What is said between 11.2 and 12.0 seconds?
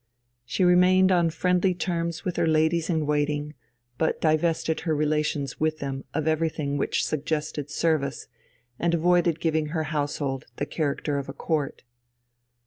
a Court.